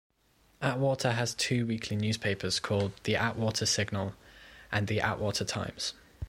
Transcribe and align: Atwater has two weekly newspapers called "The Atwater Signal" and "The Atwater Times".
Atwater 0.63 1.11
has 1.11 1.35
two 1.35 1.67
weekly 1.67 1.95
newspapers 1.95 2.59
called 2.59 2.93
"The 3.03 3.15
Atwater 3.17 3.67
Signal" 3.67 4.15
and 4.71 4.87
"The 4.87 4.99
Atwater 4.99 5.45
Times". 5.45 5.93